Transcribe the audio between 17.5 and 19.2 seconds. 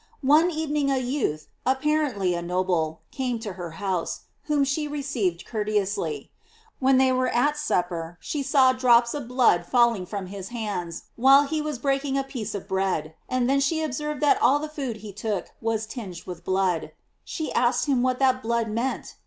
asked him what that blood meant?